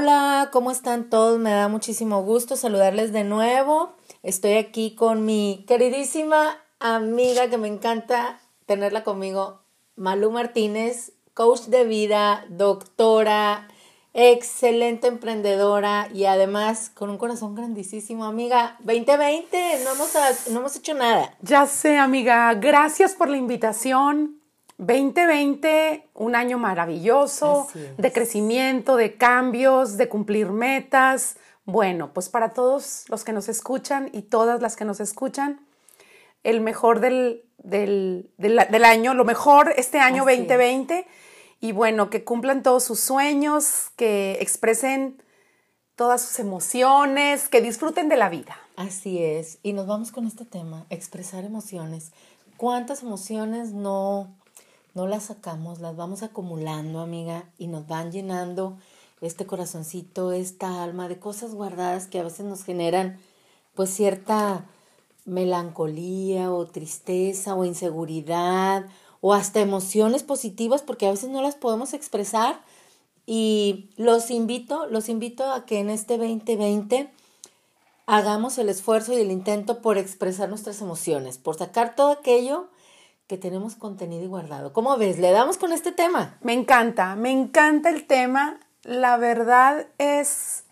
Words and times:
Hola, 0.00 0.50
¿cómo 0.52 0.70
están 0.70 1.10
todos? 1.10 1.40
Me 1.40 1.50
da 1.50 1.66
muchísimo 1.66 2.22
gusto 2.22 2.54
saludarles 2.54 3.12
de 3.12 3.24
nuevo. 3.24 3.96
Estoy 4.22 4.52
aquí 4.52 4.94
con 4.94 5.24
mi 5.24 5.64
queridísima 5.66 6.56
amiga 6.78 7.50
que 7.50 7.58
me 7.58 7.66
encanta 7.66 8.38
tenerla 8.64 9.02
conmigo, 9.02 9.60
Malu 9.96 10.30
Martínez, 10.30 11.14
coach 11.34 11.62
de 11.62 11.82
vida, 11.82 12.44
doctora, 12.48 13.66
excelente 14.14 15.08
emprendedora 15.08 16.08
y 16.14 16.26
además 16.26 16.92
con 16.94 17.10
un 17.10 17.18
corazón 17.18 17.56
grandísimo, 17.56 18.24
amiga. 18.24 18.76
2020, 18.84 19.82
no 19.82 19.90
hemos, 19.94 20.12
no 20.48 20.60
hemos 20.60 20.76
hecho 20.76 20.94
nada. 20.94 21.36
Ya 21.42 21.66
sé, 21.66 21.98
amiga, 21.98 22.54
gracias 22.54 23.16
por 23.16 23.28
la 23.28 23.36
invitación. 23.36 24.37
2020, 24.78 26.08
un 26.14 26.36
año 26.36 26.56
maravilloso 26.58 27.68
de 27.96 28.12
crecimiento, 28.12 28.96
de 28.96 29.16
cambios, 29.16 29.96
de 29.96 30.08
cumplir 30.08 30.50
metas. 30.50 31.36
Bueno, 31.64 32.12
pues 32.14 32.28
para 32.28 32.50
todos 32.50 33.04
los 33.08 33.24
que 33.24 33.32
nos 33.32 33.48
escuchan 33.48 34.08
y 34.12 34.22
todas 34.22 34.62
las 34.62 34.76
que 34.76 34.84
nos 34.84 35.00
escuchan, 35.00 35.60
el 36.44 36.60
mejor 36.60 37.00
del, 37.00 37.44
del, 37.58 38.84
año, 38.84 39.14
lo 39.14 39.24
mejor 39.24 39.74
este 39.76 39.98
año 39.98 40.24
2020. 40.24 41.06
Y 41.60 41.72
bueno, 41.72 42.08
que 42.08 42.22
cumplan 42.22 42.62
todos 42.62 42.84
sus 42.84 43.00
sueños, 43.00 43.90
que 43.96 44.38
expresen 44.40 45.20
todas 45.96 46.22
sus 46.22 46.38
emociones, 46.38 47.48
que 47.48 47.60
disfruten 47.60 48.08
de 48.08 48.16
la 48.16 48.28
vida. 48.28 48.56
Así 48.76 49.20
es. 49.20 49.58
Y 49.64 49.72
nos 49.72 49.88
vamos 49.88 50.12
con 50.12 50.24
este 50.24 50.44
tema, 50.44 50.86
expresar 50.88 51.44
emociones. 51.44 52.12
¿Cuántas 52.56 53.02
emociones 53.02 53.72
no 53.72 54.37
no 54.98 55.06
las 55.06 55.26
sacamos, 55.26 55.78
las 55.78 55.94
vamos 55.94 56.24
acumulando, 56.24 56.98
amiga, 56.98 57.48
y 57.56 57.68
nos 57.68 57.86
van 57.86 58.10
llenando 58.10 58.76
este 59.20 59.46
corazoncito, 59.46 60.32
esta 60.32 60.82
alma 60.82 61.06
de 61.06 61.20
cosas 61.20 61.54
guardadas 61.54 62.08
que 62.08 62.18
a 62.18 62.24
veces 62.24 62.44
nos 62.44 62.64
generan 62.64 63.20
pues 63.76 63.90
cierta 63.90 64.66
melancolía 65.24 66.52
o 66.52 66.66
tristeza 66.66 67.54
o 67.54 67.64
inseguridad 67.64 68.86
o 69.20 69.34
hasta 69.34 69.60
emociones 69.60 70.24
positivas 70.24 70.82
porque 70.82 71.06
a 71.06 71.12
veces 71.12 71.30
no 71.30 71.42
las 71.42 71.54
podemos 71.54 71.92
expresar. 71.94 72.60
Y 73.24 73.90
los 73.96 74.32
invito, 74.32 74.86
los 74.86 75.08
invito 75.08 75.52
a 75.52 75.64
que 75.64 75.78
en 75.78 75.90
este 75.90 76.18
2020 76.18 77.08
hagamos 78.06 78.58
el 78.58 78.68
esfuerzo 78.68 79.12
y 79.12 79.20
el 79.20 79.30
intento 79.30 79.80
por 79.80 79.96
expresar 79.96 80.48
nuestras 80.48 80.80
emociones, 80.80 81.38
por 81.38 81.54
sacar 81.56 81.94
todo 81.94 82.10
aquello 82.10 82.68
que 83.28 83.36
tenemos 83.36 83.76
contenido 83.76 84.24
y 84.24 84.26
guardado. 84.26 84.72
¿Cómo 84.72 84.96
ves? 84.96 85.18
¿Le 85.18 85.30
damos 85.30 85.58
con 85.58 85.72
este 85.72 85.92
tema? 85.92 86.38
Me 86.40 86.54
encanta, 86.54 87.14
me 87.14 87.30
encanta 87.30 87.90
el 87.90 88.06
tema. 88.06 88.58
La 88.84 89.18
verdad 89.18 89.86
es 89.98 90.64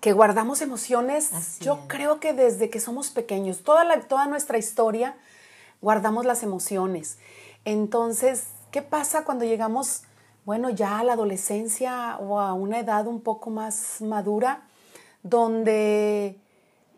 que 0.00 0.12
guardamos 0.12 0.62
emociones, 0.62 1.58
yo 1.58 1.88
creo 1.88 2.20
que 2.20 2.32
desde 2.32 2.70
que 2.70 2.78
somos 2.78 3.10
pequeños, 3.10 3.64
toda, 3.64 3.82
la, 3.82 4.00
toda 4.02 4.26
nuestra 4.26 4.58
historia, 4.58 5.16
guardamos 5.82 6.24
las 6.24 6.44
emociones. 6.44 7.18
Entonces, 7.64 8.46
¿qué 8.70 8.82
pasa 8.82 9.24
cuando 9.24 9.44
llegamos, 9.44 10.04
bueno, 10.44 10.70
ya 10.70 11.00
a 11.00 11.04
la 11.04 11.14
adolescencia 11.14 12.16
o 12.18 12.38
a 12.38 12.54
una 12.54 12.78
edad 12.78 13.08
un 13.08 13.20
poco 13.20 13.50
más 13.50 14.00
madura, 14.00 14.68
donde 15.24 16.38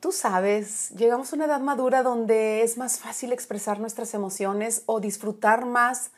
Tú 0.00 0.12
sabes, 0.12 0.90
llegamos 0.90 1.32
a 1.32 1.36
una 1.36 1.46
edad 1.46 1.60
madura 1.60 2.02
donde 2.02 2.62
es 2.62 2.78
más 2.78 3.00
fácil 3.00 3.32
expresar 3.32 3.80
nuestras 3.80 4.14
emociones 4.14 4.82
o 4.86 5.00
disfrutar 5.00 5.66
más 5.66 6.10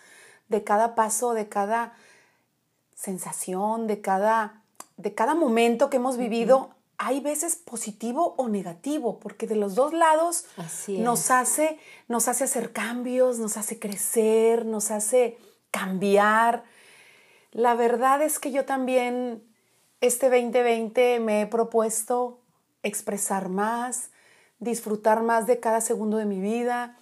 de 0.49 0.65
cada 0.65 0.95
paso, 0.95 1.33
de 1.33 1.49
cada 1.49 1.95
sensación, 2.95 3.87
de 3.87 4.03
cada, 4.03 4.63
de 4.99 5.15
cada 5.15 5.35
momento 5.35 5.89
que 5.89 5.97
hemos 5.97 6.19
vivido. 6.19 6.71
Hay 6.99 7.21
veces 7.21 7.57
positivo 7.57 8.35
o 8.37 8.49
negativo, 8.49 9.19
porque 9.19 9.47
de 9.47 9.57
los 9.57 9.75
dos 9.75 9.95
lados 9.95 10.45
nos 10.89 11.31
hace, 11.31 11.79
nos 12.09 12.29
hace 12.29 12.45
hacer 12.45 12.73
cambios, 12.73 13.39
nos 13.39 13.57
hace 13.57 13.79
crecer, 13.79 14.67
nos 14.67 14.91
hace 14.91 15.39
cambiar. 15.71 16.65
La 17.53 17.75
verdad 17.75 18.21
es 18.21 18.39
que 18.39 18.53
yo 18.53 18.67
también 18.67 19.43
este 20.03 20.29
2020 20.29 21.21
me 21.21 21.43
he 21.43 21.47
propuesto 21.47 22.40
expresar 22.83 23.49
más, 23.49 24.11
disfrutar 24.59 25.23
más 25.23 25.47
de 25.47 25.61
cada 25.61 25.81
segundo 25.81 26.17
de 26.17 26.27
mi 26.27 26.41
vida. 26.41 26.99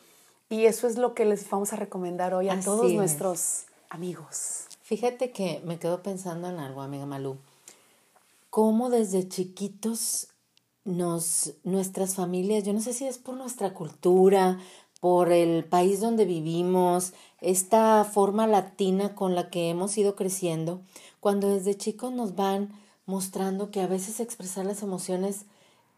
Y 0.48 0.64
eso 0.64 0.86
es 0.86 0.96
lo 0.96 1.14
que 1.14 1.24
les 1.24 1.48
vamos 1.48 1.72
a 1.72 1.76
recomendar 1.76 2.34
hoy 2.34 2.48
a 2.48 2.60
todos 2.60 2.90
nuestros 2.92 3.66
amigos. 3.90 4.66
Fíjate 4.82 5.30
que 5.30 5.60
me 5.64 5.78
quedo 5.78 6.02
pensando 6.02 6.48
en 6.48 6.58
algo, 6.58 6.80
amiga 6.80 7.04
Malú. 7.04 7.36
Cómo 8.48 8.88
desde 8.88 9.28
chiquitos 9.28 10.28
nos, 10.84 11.52
nuestras 11.64 12.14
familias, 12.14 12.64
yo 12.64 12.72
no 12.72 12.80
sé 12.80 12.94
si 12.94 13.06
es 13.06 13.18
por 13.18 13.36
nuestra 13.36 13.74
cultura, 13.74 14.58
por 15.00 15.30
el 15.30 15.64
país 15.64 16.00
donde 16.00 16.24
vivimos, 16.24 17.12
esta 17.40 18.04
forma 18.04 18.46
latina 18.46 19.14
con 19.14 19.34
la 19.34 19.50
que 19.50 19.70
hemos 19.70 19.96
ido 19.96 20.16
creciendo, 20.16 20.80
cuando 21.20 21.50
desde 21.54 21.76
chicos 21.76 22.12
nos 22.12 22.34
van 22.34 22.72
mostrando 23.06 23.70
que 23.70 23.80
a 23.80 23.86
veces 23.86 24.20
expresar 24.20 24.66
las 24.66 24.82
emociones 24.82 25.44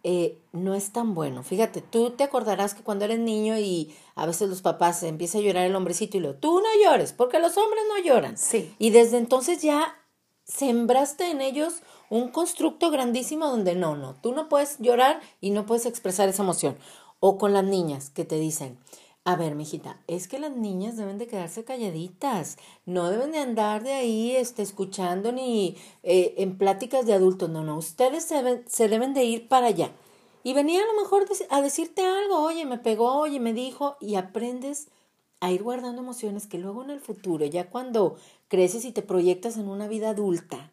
eh, 0.02 0.38
no 0.52 0.74
es 0.74 0.92
tan 0.92 1.14
bueno. 1.14 1.42
Fíjate, 1.42 1.82
tú 1.82 2.10
te 2.10 2.24
acordarás 2.24 2.74
que 2.74 2.82
cuando 2.82 3.04
eres 3.04 3.18
niño 3.18 3.58
y 3.58 3.94
a 4.14 4.26
veces 4.26 4.48
los 4.48 4.62
papás 4.62 5.02
empieza 5.02 5.38
a 5.38 5.40
llorar 5.42 5.66
el 5.66 5.76
hombrecito 5.76 6.16
y 6.16 6.20
lo, 6.20 6.34
tú 6.34 6.60
no 6.60 6.68
llores, 6.82 7.12
porque 7.12 7.38
los 7.38 7.56
hombres 7.56 7.82
no 7.88 8.02
lloran. 8.02 8.38
Sí. 8.38 8.74
Y 8.78 8.90
desde 8.90 9.18
entonces 9.18 9.62
ya 9.62 9.96
sembraste 10.44 11.30
en 11.30 11.40
ellos 11.40 11.82
un 12.08 12.28
constructo 12.28 12.90
grandísimo 12.90 13.46
donde 13.46 13.74
no, 13.74 13.96
no, 13.96 14.14
tú 14.16 14.32
no 14.32 14.48
puedes 14.48 14.78
llorar 14.78 15.20
y 15.40 15.50
no 15.50 15.66
puedes 15.66 15.86
expresar 15.86 16.28
esa 16.28 16.42
emoción. 16.42 16.76
O 17.20 17.36
con 17.36 17.52
las 17.52 17.64
niñas 17.64 18.08
que 18.08 18.24
te 18.24 18.36
dicen, 18.36 18.78
a 19.30 19.36
ver, 19.36 19.54
mijita, 19.54 20.00
es 20.08 20.26
que 20.26 20.40
las 20.40 20.56
niñas 20.56 20.96
deben 20.96 21.16
de 21.18 21.28
quedarse 21.28 21.62
calladitas, 21.62 22.56
no 22.84 23.10
deben 23.10 23.30
de 23.30 23.38
andar 23.38 23.84
de 23.84 23.92
ahí 23.92 24.34
este, 24.34 24.62
escuchando 24.62 25.30
ni 25.30 25.76
eh, 26.02 26.34
en 26.38 26.58
pláticas 26.58 27.06
de 27.06 27.12
adultos, 27.12 27.48
no, 27.48 27.62
no, 27.62 27.76
ustedes 27.76 28.24
se 28.24 28.64
se 28.66 28.88
deben 28.88 29.14
de 29.14 29.24
ir 29.24 29.46
para 29.46 29.68
allá. 29.68 29.92
Y 30.42 30.52
venía 30.52 30.82
a 30.82 30.86
lo 30.86 31.00
mejor 31.00 31.26
a 31.50 31.62
decirte 31.62 32.02
algo, 32.04 32.40
oye, 32.40 32.64
me 32.66 32.78
pegó, 32.78 33.14
oye, 33.14 33.38
me 33.38 33.52
dijo, 33.52 33.96
y 34.00 34.16
aprendes 34.16 34.88
a 35.38 35.52
ir 35.52 35.62
guardando 35.62 36.02
emociones 36.02 36.48
que 36.48 36.58
luego 36.58 36.82
en 36.82 36.90
el 36.90 37.00
futuro, 37.00 37.46
ya 37.46 37.70
cuando 37.70 38.16
creces 38.48 38.84
y 38.84 38.90
te 38.90 39.02
proyectas 39.02 39.58
en 39.58 39.68
una 39.68 39.86
vida 39.86 40.10
adulta, 40.10 40.72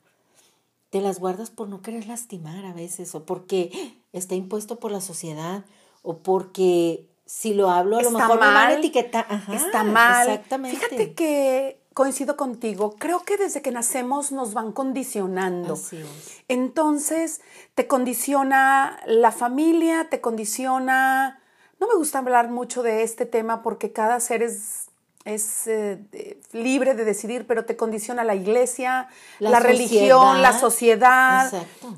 te 0.89 0.99
las 0.99 1.19
guardas 1.19 1.51
por 1.51 1.67
no 1.69 1.83
querer 1.83 2.07
lastimar 2.07 2.65
a 2.65 2.73
veces, 2.73 3.13
o 3.13 3.23
porque 3.23 3.93
está 4.13 4.33
impuesto 4.33 4.79
por 4.79 4.91
la 4.91 5.01
sociedad, 5.01 5.63
o 6.01 6.19
porque 6.19 7.07
si 7.27 7.53
lo 7.53 7.69
hablo, 7.69 7.97
a 7.97 8.03
lo 8.03 8.11
mejor 8.11 8.39
mal, 8.39 8.79
etiqueta. 8.79 9.27
está 9.53 9.83
mal. 9.83 10.29
Exactamente. 10.29 10.77
Fíjate 10.77 11.13
que 11.13 11.81
coincido 11.93 12.37
contigo. 12.37 12.95
Creo 12.97 13.23
que 13.23 13.37
desde 13.37 13.61
que 13.61 13.71
nacemos 13.71 14.31
nos 14.31 14.53
van 14.53 14.71
condicionando. 14.71 15.73
Así 15.73 15.97
es. 15.97 16.43
Entonces, 16.47 17.41
te 17.75 17.87
condiciona 17.87 18.99
la 19.05 19.31
familia, 19.31 20.07
te 20.09 20.21
condiciona. 20.21 21.41
No 21.79 21.87
me 21.87 21.95
gusta 21.95 22.19
hablar 22.19 22.49
mucho 22.49 22.81
de 22.81 23.03
este 23.03 23.25
tema 23.25 23.61
porque 23.61 23.91
cada 23.91 24.19
ser 24.19 24.41
es, 24.41 24.89
es 25.25 25.67
eh, 25.67 26.37
libre 26.53 26.93
de 26.93 27.03
decidir, 27.03 27.45
pero 27.45 27.65
te 27.65 27.75
condiciona 27.75 28.23
la 28.23 28.35
iglesia, 28.35 29.09
la, 29.39 29.59
religión, 29.59 30.41
la 30.41 30.57
sociedad, 30.57 31.51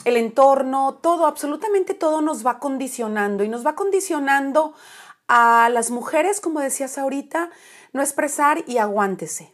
el 0.05 0.17
entorno, 0.17 0.97
todo, 1.01 1.27
absolutamente 1.27 1.93
todo 1.93 2.21
nos 2.21 2.45
va 2.45 2.57
condicionando 2.57 3.43
y 3.43 3.49
nos 3.49 3.65
va 3.65 3.75
condicionando 3.75 4.73
a 5.29 5.69
las 5.69 5.91
mujeres, 5.91 6.41
como 6.41 6.59
decías 6.59 6.97
ahorita, 6.97 7.51
no 7.93 8.01
expresar 8.01 8.63
y 8.67 8.79
aguántese. 8.79 9.53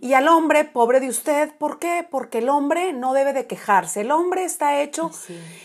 Y 0.00 0.14
al 0.14 0.26
hombre, 0.26 0.64
pobre 0.64 0.98
de 0.98 1.08
usted, 1.08 1.54
¿por 1.56 1.78
qué? 1.78 2.04
Porque 2.10 2.38
el 2.38 2.48
hombre 2.48 2.92
no 2.92 3.12
debe 3.12 3.32
de 3.32 3.46
quejarse, 3.46 4.00
el 4.00 4.10
hombre 4.10 4.44
está 4.44 4.82
hecho. 4.82 5.12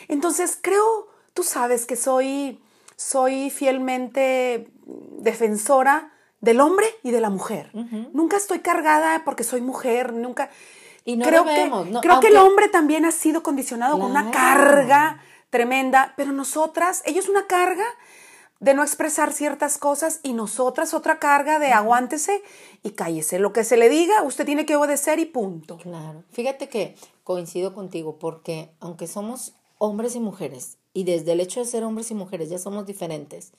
Entonces 0.08 0.58
creo, 0.62 1.08
tú 1.34 1.42
sabes 1.42 1.88
que 1.88 1.96
soy, 1.96 2.62
soy 2.96 3.50
fielmente 3.50 4.70
defensora 5.18 6.14
del 6.40 6.62
hombre 6.62 6.86
y 7.02 7.10
de 7.10 7.20
la 7.20 7.32
mujer. 7.32 7.72
Nunca 8.14 8.38
estoy 8.38 8.60
cargada 8.60 9.24
porque 9.26 9.44
soy 9.44 9.62
mujer, 9.62 10.14
nunca... 10.14 10.52
Y 11.06 11.16
no 11.16 11.26
creo 11.26 11.44
que, 11.46 11.72
creo 12.02 12.20
que 12.20 12.28
el 12.28 12.38
hombre 12.38 12.68
también 12.68 13.06
ha 13.06 13.12
sido 13.12 13.42
condicionado 13.42 13.98
con 13.98 14.12
una 14.12 14.30
carga 14.30 15.24
tremenda, 15.50 16.14
pero 16.16 16.32
nosotras, 16.32 17.02
ellos 17.06 17.28
una 17.28 17.48
carga 17.48 17.86
de 18.60 18.74
no 18.74 18.84
expresar 18.84 19.32
ciertas 19.32 19.78
cosas 19.78 20.20
y 20.22 20.34
nosotras 20.34 20.94
otra 20.94 21.20
carga 21.20 21.60
de 21.60 21.72
aguántese 21.72 22.42
y 22.84 22.92
cállese. 22.92 23.40
Lo 23.40 23.54
que 23.54 23.64
se 23.64 23.78
le 23.78 23.90
diga, 23.90 24.24
usted 24.24 24.46
tiene 24.46 24.66
que 24.66 24.76
obedecer 24.76 25.20
y 25.20 25.26
punto. 25.26 25.78
Claro. 25.78 26.24
Fíjate 26.32 26.68
que 26.68 26.96
coincido 27.24 27.74
contigo 27.74 28.20
porque 28.20 28.72
aunque 28.80 29.08
somos 29.08 29.54
hombres 29.78 30.16
y 30.16 30.20
mujeres 30.20 30.78
y 30.94 31.06
desde 31.06 31.32
el 31.32 31.40
hecho 31.40 31.62
de 31.62 31.66
ser 31.66 31.84
hombres 31.84 32.12
y 32.12 32.16
mujeres 32.16 32.50
ya 32.50 32.58
somos 32.58 32.86
diferentes, 32.86 33.54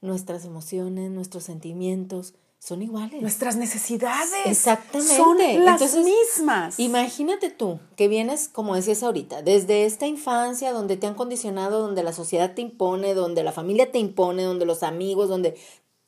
nuestras 0.00 0.44
emociones, 0.44 1.10
nuestros 1.10 1.44
sentimientos 1.44 2.34
son 2.58 2.82
iguales. 2.82 3.20
Nuestras 3.22 3.56
necesidades 3.56 4.46
Exactamente. 4.46 5.16
son 5.16 5.38
las 5.64 5.94
mismas. 5.94 6.78
Imagínate 6.80 7.50
tú 7.50 7.78
que 7.96 8.08
vienes, 8.08 8.48
como 8.48 8.74
decías 8.74 9.02
ahorita, 9.02 9.42
desde 9.42 9.84
esta 9.84 10.06
infancia 10.06 10.72
donde 10.72 10.96
te 10.96 11.06
han 11.06 11.14
condicionado, 11.14 11.80
donde 11.80 12.02
la 12.02 12.12
sociedad 12.12 12.54
te 12.54 12.62
impone, 12.62 13.14
donde 13.14 13.44
la 13.44 13.52
familia 13.52 13.92
te 13.92 13.98
impone, 13.98 14.42
donde 14.42 14.66
los 14.66 14.82
amigos, 14.82 15.28
donde 15.28 15.56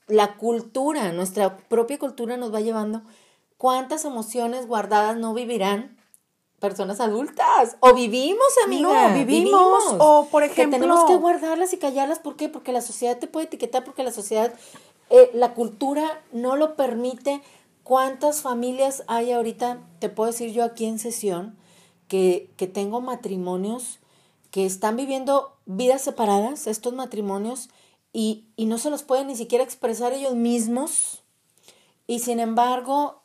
la 0.09 0.37
cultura, 0.37 1.13
nuestra 1.13 1.57
propia 1.57 1.99
cultura 1.99 2.37
nos 2.37 2.53
va 2.53 2.61
llevando. 2.61 3.03
¿Cuántas 3.57 4.05
emociones 4.05 4.67
guardadas 4.67 5.17
no 5.17 5.35
vivirán 5.35 5.99
personas 6.59 7.01
adultas 7.01 7.77
o 7.81 7.95
vivimos, 7.95 8.47
amiga. 8.65 9.09
No, 9.09 9.15
vivimos, 9.15 9.85
o 9.99 10.29
por 10.31 10.43
ejemplo, 10.43 10.65
que 10.65 10.81
tenemos 10.81 11.05
que 11.05 11.17
guardarlas 11.17 11.73
y 11.73 11.79
callarlas, 11.79 12.19
¿por 12.19 12.37
qué? 12.37 12.49
Porque 12.49 12.73
la 12.73 12.81
sociedad 12.81 13.19
te 13.19 13.27
puede 13.27 13.47
etiquetar 13.47 13.85
porque 13.85 14.03
la 14.03 14.13
sociedad 14.13 14.53
eh, 15.11 15.31
la 15.35 15.55
cultura 15.55 16.23
no 16.33 16.57
lo 16.57 16.77
permite. 16.77 17.43
¿Cuántas 17.83 18.43
familias 18.43 19.05
hay 19.07 19.33
ahorita? 19.33 19.79
Te 19.99 20.09
puedo 20.09 20.31
decir 20.31 20.53
yo 20.53 20.65
aquí 20.65 20.85
en 20.85 20.99
sesión 20.99 21.57
que, 22.07 22.51
que 22.57 22.67
tengo 22.67 23.01
matrimonios 23.01 23.99
que 24.51 24.67
están 24.67 24.97
viviendo 24.97 25.57
vidas 25.67 26.03
separadas, 26.03 26.67
estos 26.67 26.95
matrimonios, 26.95 27.69
y, 28.13 28.47
y 28.57 28.67
no 28.67 28.79
se 28.79 28.91
los 28.91 29.03
pueden 29.03 29.27
ni 29.27 29.37
siquiera 29.37 29.65
expresar 29.65 30.13
ellos 30.13 30.35
mismos. 30.35 31.23
Y 32.07 32.21
sin 32.21 32.41
embargo, 32.41 33.21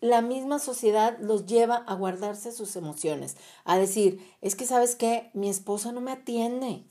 la 0.00 0.20
misma 0.20 0.58
sociedad 0.58 1.16
los 1.20 1.46
lleva 1.46 1.76
a 1.76 1.94
guardarse 1.94 2.52
sus 2.52 2.76
emociones, 2.76 3.36
a 3.64 3.78
decir, 3.78 4.20
es 4.42 4.56
que 4.56 4.66
sabes 4.66 4.96
qué, 4.96 5.30
mi 5.32 5.48
esposa 5.48 5.92
no 5.92 6.00
me 6.00 6.12
atiende, 6.12 6.84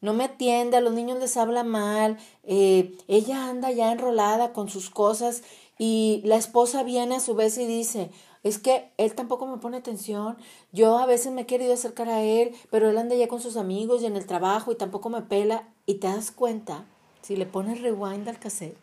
no 0.00 0.14
me 0.14 0.24
atiende, 0.24 0.76
a 0.76 0.80
los 0.80 0.92
niños 0.92 1.18
les 1.18 1.36
habla 1.36 1.64
mal, 1.64 2.18
eh, 2.44 2.96
ella 3.08 3.48
anda 3.48 3.70
ya 3.70 3.92
enrolada 3.92 4.52
con 4.52 4.68
sus 4.68 4.90
cosas 4.90 5.42
y 5.78 6.22
la 6.24 6.36
esposa 6.36 6.82
viene 6.82 7.16
a 7.16 7.20
su 7.20 7.34
vez 7.34 7.58
y 7.58 7.66
dice, 7.66 8.10
es 8.42 8.58
que 8.58 8.90
él 8.96 9.14
tampoco 9.14 9.46
me 9.46 9.58
pone 9.58 9.76
atención, 9.76 10.36
yo 10.72 10.98
a 10.98 11.06
veces 11.06 11.32
me 11.32 11.42
he 11.42 11.46
querido 11.46 11.74
acercar 11.74 12.08
a 12.08 12.22
él, 12.22 12.54
pero 12.70 12.88
él 12.88 12.98
anda 12.98 13.14
ya 13.14 13.28
con 13.28 13.40
sus 13.40 13.56
amigos 13.56 14.02
y 14.02 14.06
en 14.06 14.16
el 14.16 14.26
trabajo 14.26 14.72
y 14.72 14.76
tampoco 14.76 15.10
me 15.10 15.22
pela 15.22 15.68
y 15.86 15.94
te 15.94 16.06
das 16.06 16.30
cuenta, 16.30 16.84
si 17.22 17.36
le 17.36 17.44
pones 17.44 17.82
rewind 17.82 18.26
al 18.28 18.38
cassette, 18.38 18.76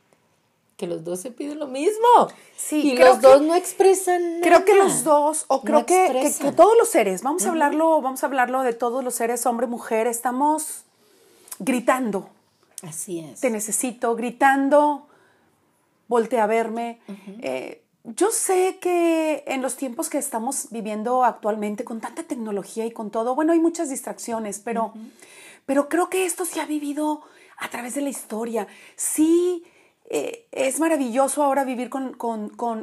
que 0.78 0.86
los 0.86 1.04
dos 1.04 1.20
se 1.20 1.32
piden 1.32 1.58
lo 1.58 1.66
mismo. 1.66 2.08
Sí, 2.56 2.92
y 2.92 2.98
los 2.98 3.20
dos 3.20 3.42
no 3.42 3.56
expresan 3.56 4.40
nada. 4.40 4.44
Creo 4.44 4.66
que 4.66 4.76
los 4.76 5.04
dos, 5.04 5.46
o 5.48 5.62
creo 5.62 5.88
que, 5.88 6.32
que, 6.40 6.52
todos 6.52 6.78
los 6.78 6.88
seres, 6.88 7.24
vamos 7.24 7.48
a 7.48 7.50
hablarlo, 7.50 8.00
vamos 8.00 8.22
a 8.22 8.28
hablarlo 8.28 8.62
de 8.62 8.74
todos 8.74 9.04
los 9.04 9.16
seres, 9.16 9.44
hombre, 9.48 9.66
mujer, 9.66 10.06
estamos 10.06 10.84
gritando. 11.60 12.30
Así 12.84 13.20
es. 13.20 13.40
Te 13.40 13.50
necesito, 13.50 14.16
gritando, 14.16 15.08
voltea 16.08 16.44
a 16.44 16.48
verme. 16.48 17.00
Eh, 17.42 17.84
yo 18.04 18.32
sé 18.32 18.78
que 18.80 19.44
en 19.48 19.62
los 19.62 19.76
tiempos 19.76 20.10
que 20.10 20.18
estamos 20.18 20.68
viviendo 20.72 21.24
actualmente, 21.24 21.84
con 21.84 22.00
tanta 22.00 22.24
tecnología 22.24 22.86
y 22.86 22.92
con 22.92 23.12
todo, 23.12 23.36
bueno, 23.36 23.54
hay 23.54 23.60
muchas 23.60 23.90
distracciones, 23.90 24.60
pero, 24.60 24.94
pero 25.66 25.90
creo 25.90 26.10
que 26.10 26.26
esto 26.26 26.46
se 26.46 26.62
ha 26.62 26.66
vivido 26.66 27.24
a 27.58 27.70
través 27.70 27.96
de 27.96 28.02
la 28.02 28.10
historia. 28.10 28.68
Sí 28.96 29.66
eh, 30.10 30.48
es 30.54 30.80
maravilloso 30.80 31.44
ahora 31.44 31.66
vivir 31.66 31.90
con, 31.90 32.16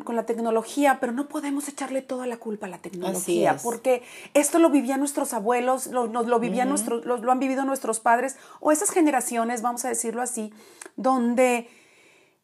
la 0.08 0.26
tecnología, 0.26 0.98
pero 1.00 1.10
no 1.12 1.26
podemos 1.26 1.66
echarle 1.68 2.02
toda 2.02 2.26
la 2.26 2.36
culpa 2.36 2.66
a 2.66 2.68
la 2.68 2.82
tecnología, 2.82 3.56
porque 3.62 4.02
esto 4.34 4.58
lo 4.58 4.68
vivían 4.68 5.00
nuestros 5.00 5.32
abuelos, 5.32 5.86
lo, 5.86 6.06
lo, 6.06 6.38
vivían 6.38 6.68
nuestros, 6.68 7.06
lo, 7.06 7.32
han 7.32 7.38
vivido 7.38 7.64
nuestros 7.64 7.98
padres, 7.98 8.36
o 8.60 8.72
esas 8.72 8.90
generaciones, 8.90 9.62
vamos 9.62 9.86
a 9.86 9.88
decirlo 9.88 10.20
así, 10.20 10.52
donde 10.96 11.70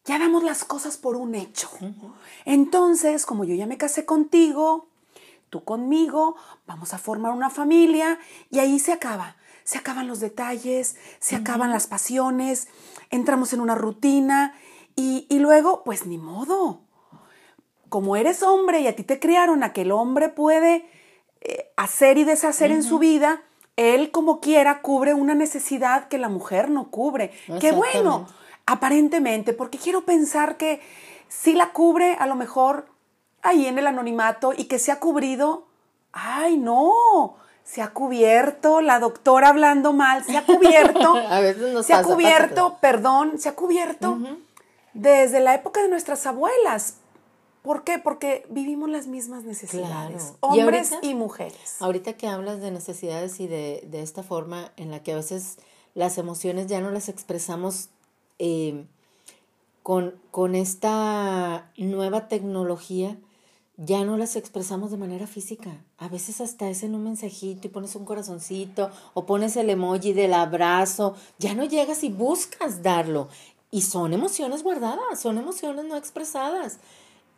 ya 0.05 0.17
damos 0.17 0.43
las 0.43 0.63
cosas 0.63 0.97
por 0.97 1.15
un 1.15 1.35
hecho. 1.35 1.69
Entonces, 2.45 3.27
como 3.27 3.43
yo 3.43 3.53
ya 3.53 3.67
me 3.67 3.77
casé 3.77 4.05
contigo, 4.05 4.87
tú 5.51 5.63
conmigo, 5.63 6.35
vamos 6.65 6.95
a 6.95 6.97
formar 6.97 7.33
una 7.33 7.51
familia 7.51 8.17
y 8.49 8.57
ahí 8.57 8.79
se 8.79 8.93
acaba. 8.93 9.35
Se 9.63 9.77
acaban 9.77 10.07
los 10.07 10.19
detalles, 10.19 10.95
se 11.19 11.35
acaban 11.35 11.69
las 11.69 11.85
pasiones, 11.85 12.67
entramos 13.11 13.53
en 13.53 13.61
una 13.61 13.75
rutina 13.75 14.55
y, 14.95 15.39
luego, 15.39 15.83
pues 15.83 16.05
ni 16.05 16.17
modo. 16.17 16.81
Como 17.89 18.15
eres 18.15 18.43
hombre 18.43 18.81
y 18.81 18.87
a 18.87 18.95
ti 18.95 19.03
te 19.03 19.19
criaron 19.19 19.63
a 19.63 19.73
que 19.73 19.81
el 19.81 19.91
hombre 19.91 20.29
puede 20.29 20.85
eh, 21.41 21.71
hacer 21.75 22.17
y 22.17 22.23
deshacer 22.23 22.71
en 22.71 22.83
su 22.83 22.99
vida, 22.99 23.41
él 23.75 24.11
como 24.11 24.39
quiera 24.39 24.81
cubre 24.81 25.13
una 25.13 25.33
necesidad 25.35 26.07
que 26.07 26.17
la 26.17 26.29
mujer 26.29 26.69
no 26.69 26.89
cubre. 26.89 27.31
Qué 27.59 27.71
bueno, 27.71 28.27
aparentemente, 28.65 29.53
porque 29.53 29.77
quiero 29.77 30.05
pensar 30.05 30.57
que 30.57 30.81
si 31.27 31.53
la 31.53 31.71
cubre 31.71 32.15
a 32.19 32.27
lo 32.27 32.35
mejor 32.35 32.85
ahí 33.41 33.65
en 33.65 33.77
el 33.77 33.87
anonimato 33.87 34.53
y 34.55 34.65
que 34.65 34.79
se 34.79 34.91
ha 34.91 34.99
cubrido, 34.99 35.65
ay 36.13 36.57
no, 36.57 36.93
se 37.63 37.81
ha 37.81 37.89
cubierto, 37.89 38.81
la 38.81 38.99
doctora 38.99 39.49
hablando 39.49 39.93
mal, 39.93 40.23
se 40.23 40.37
ha 40.37 40.45
cubierto, 40.45 41.15
a 41.29 41.39
veces 41.39 41.85
se 41.85 41.93
ha 41.93 42.03
cubierto, 42.03 42.77
perdón, 42.79 43.37
se 43.37 43.49
ha 43.49 43.55
cubierto 43.55 44.17
desde 44.93 45.39
la 45.39 45.55
época 45.55 45.81
de 45.81 45.89
nuestras 45.89 46.25
abuelas. 46.25 46.95
¿Por 47.61 47.83
qué? 47.83 47.99
Porque 47.99 48.45
vivimos 48.49 48.89
las 48.89 49.05
mismas 49.05 49.43
necesidades, 49.43 50.33
hombres 50.39 50.93
y, 51.03 51.13
mujeres. 51.13 51.75
Ahorita 51.79 52.13
que 52.13 52.27
hablas 52.27 52.59
de 52.59 52.71
necesidades 52.71 53.39
y 53.39 53.47
de, 53.47 53.87
esta 53.93 54.23
forma 54.23 54.71
en 54.77 54.89
la 54.89 55.03
que 55.03 55.13
a 55.13 55.15
veces 55.15 55.57
las 55.93 56.17
emociones 56.17 56.65
ya 56.65 56.81
no 56.81 56.89
las 56.89 57.07
expresamos 57.07 57.89
eh, 58.39 58.85
con, 59.83 60.15
con 60.31 60.55
esta 60.55 61.71
nueva 61.77 62.27
tecnología, 62.27 63.17
ya 63.83 64.03
no 64.05 64.15
las 64.15 64.35
expresamos 64.35 64.91
de 64.91 64.97
manera 64.97 65.25
física. 65.25 65.83
A 65.97 66.07
veces 66.07 66.39
hasta 66.39 66.69
es 66.69 66.83
en 66.83 66.93
un 66.93 67.03
mensajito 67.03 67.67
y 67.67 67.69
pones 67.71 67.95
un 67.95 68.05
corazoncito 68.05 68.91
o 69.13 69.25
pones 69.25 69.55
el 69.55 69.69
emoji 69.69 70.13
del 70.13 70.33
abrazo. 70.33 71.15
Ya 71.39 71.55
no 71.55 71.65
llegas 71.65 72.03
y 72.03 72.09
buscas 72.09 72.83
darlo. 72.83 73.27
Y 73.71 73.81
son 73.81 74.13
emociones 74.13 74.63
guardadas, 74.63 75.19
son 75.19 75.37
emociones 75.37 75.85
no 75.85 75.95
expresadas. 75.95 76.79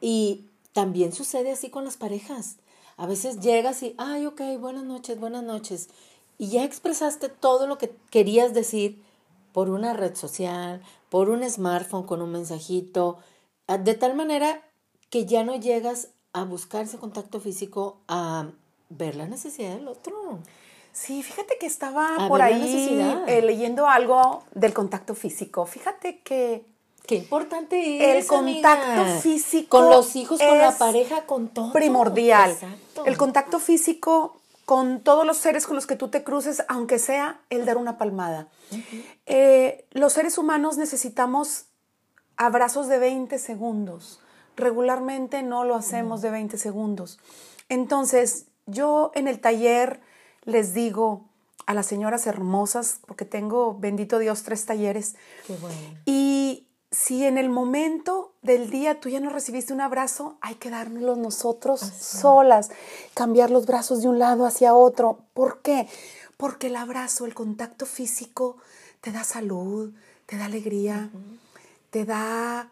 Y 0.01 0.45
también 0.73 1.13
sucede 1.13 1.51
así 1.51 1.69
con 1.69 1.85
las 1.85 1.97
parejas. 1.97 2.57
A 2.97 3.05
veces 3.05 3.39
llegas 3.39 3.83
y, 3.83 3.95
ay, 3.97 4.25
ok, 4.25 4.41
buenas 4.59 4.83
noches, 4.83 5.19
buenas 5.19 5.43
noches. 5.43 5.89
Y 6.37 6.49
ya 6.49 6.63
expresaste 6.63 7.29
todo 7.29 7.67
lo 7.67 7.77
que 7.77 7.95
querías 8.09 8.53
decir 8.53 9.01
por 9.51 9.69
una 9.69 9.93
red 9.93 10.15
social, 10.15 10.81
por 11.09 11.29
un 11.29 11.47
smartphone 11.47 12.05
con 12.05 12.21
un 12.21 12.31
mensajito, 12.31 13.19
ah, 13.67 13.77
de 13.77 13.93
tal 13.93 14.15
manera 14.15 14.63
que 15.09 15.25
ya 15.25 15.43
no 15.43 15.55
llegas 15.55 16.09
a 16.33 16.43
buscar 16.43 16.85
ese 16.85 16.97
contacto 16.97 17.39
físico, 17.39 18.01
a 18.07 18.49
ver 18.89 19.15
la 19.15 19.27
necesidad 19.27 19.75
del 19.75 19.87
otro. 19.87 20.39
Sí, 20.93 21.23
fíjate 21.23 21.57
que 21.59 21.65
estaba 21.65 22.27
por 22.27 22.41
ahí 22.41 23.01
eh, 23.27 23.41
leyendo 23.41 23.87
algo 23.87 24.43
del 24.53 24.73
contacto 24.73 25.15
físico. 25.15 25.65
Fíjate 25.65 26.19
que... 26.19 26.65
Qué 27.07 27.15
importante 27.15 28.17
es. 28.17 28.23
El 28.23 28.27
contacto 28.27 29.19
físico. 29.19 29.79
Con 29.79 29.89
los 29.89 30.15
hijos, 30.15 30.39
con 30.39 30.57
la 30.57 30.71
pareja, 30.77 31.25
con 31.25 31.49
todo. 31.49 31.73
Primordial. 31.73 32.55
El 33.05 33.17
contacto 33.17 33.59
físico 33.59 34.39
con 34.65 35.01
todos 35.01 35.25
los 35.25 35.37
seres 35.37 35.67
con 35.67 35.75
los 35.75 35.85
que 35.87 35.95
tú 35.95 36.07
te 36.07 36.23
cruces, 36.23 36.63
aunque 36.69 36.99
sea 36.99 37.41
el 37.49 37.65
dar 37.65 37.77
una 37.77 37.97
palmada. 37.97 38.47
Eh, 39.25 39.85
los 39.91 40.13
seres 40.13 40.37
humanos 40.37 40.77
necesitamos 40.77 41.65
abrazos 42.37 42.87
de 42.87 42.99
20 42.99 43.37
segundos. 43.39 44.21
Regularmente 44.55 45.43
no 45.43 45.65
lo 45.65 45.75
hacemos 45.75 46.21
de 46.21 46.29
20 46.29 46.57
segundos. 46.57 47.19
Entonces, 47.67 48.45
yo 48.65 49.11
en 49.15 49.27
el 49.27 49.41
taller 49.41 49.99
les 50.45 50.73
digo 50.73 51.29
a 51.65 51.73
las 51.73 51.85
señoras 51.85 52.27
hermosas, 52.27 52.99
porque 53.07 53.25
tengo, 53.25 53.77
bendito 53.79 54.19
Dios, 54.19 54.43
tres 54.43 54.65
talleres. 54.65 55.15
Y 56.05 56.67
si 56.91 57.25
en 57.25 57.37
el 57.37 57.49
momento 57.49 58.33
del 58.41 58.69
día 58.69 58.99
tú 58.99 59.09
ya 59.09 59.19
no 59.19 59.29
recibiste 59.29 59.73
un 59.73 59.81
abrazo, 59.81 60.37
hay 60.41 60.55
que 60.55 60.69
dárnoslo 60.69 61.15
nosotros 61.15 61.79
solas, 61.79 62.69
cambiar 63.13 63.49
los 63.49 63.65
brazos 63.65 64.01
de 64.01 64.09
un 64.09 64.19
lado 64.19 64.45
hacia 64.45 64.75
otro. 64.75 65.19
¿Por 65.33 65.61
qué? 65.61 65.87
Porque 66.37 66.67
el 66.67 66.75
abrazo, 66.75 67.25
el 67.25 67.33
contacto 67.33 67.85
físico 67.85 68.57
te 69.01 69.11
da 69.11 69.23
salud, 69.23 69.93
te 70.25 70.37
da 70.37 70.45
alegría, 70.45 71.09
te 71.89 72.05
da 72.05 72.69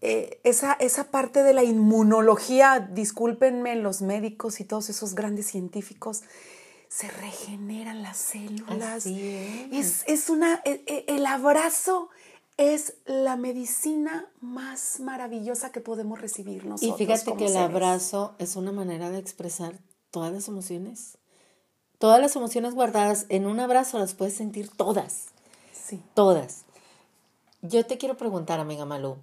eh, 0.00 0.40
esa, 0.44 0.72
esa 0.74 1.04
parte 1.04 1.42
de 1.42 1.52
la 1.52 1.62
inmunología, 1.62 2.80
discúlpenme 2.80 3.76
los 3.76 4.02
médicos 4.02 4.60
y 4.60 4.64
todos 4.64 4.88
esos 4.90 5.14
grandes 5.14 5.46
científicos, 5.46 6.22
se 6.92 7.08
regeneran 7.08 8.02
las 8.02 8.18
células. 8.18 9.06
es. 9.06 10.04
es. 10.06 10.30
una, 10.30 10.60
e, 10.64 10.82
e, 10.86 11.04
el 11.08 11.24
abrazo 11.24 12.10
es 12.56 12.94
la 13.06 13.36
medicina 13.36 14.28
más 14.40 15.00
maravillosa 15.00 15.72
que 15.72 15.80
podemos 15.80 16.20
recibir 16.20 16.66
nosotros. 16.66 17.00
Y 17.00 17.04
fíjate 17.04 17.34
que 17.36 17.46
el 17.46 17.56
abrazo 17.56 18.34
es 18.38 18.56
una 18.56 18.72
manera 18.72 19.10
de 19.10 19.18
expresar 19.18 19.78
todas 20.10 20.32
las 20.32 20.48
emociones. 20.48 21.16
Todas 21.98 22.20
las 22.20 22.36
emociones 22.36 22.74
guardadas 22.74 23.26
en 23.28 23.46
un 23.46 23.60
abrazo 23.60 23.98
las 23.98 24.14
puedes 24.14 24.34
sentir 24.34 24.68
todas. 24.68 25.28
Sí. 25.72 26.02
Todas. 26.14 26.64
Yo 27.62 27.86
te 27.86 27.96
quiero 27.96 28.16
preguntar, 28.16 28.60
amiga 28.60 28.84
Malú, 28.84 29.16